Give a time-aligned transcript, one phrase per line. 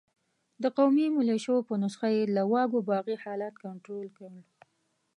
[0.63, 4.31] د قومي ملېشو په نسخه یې له واګو باغي حالت کنترول کړ.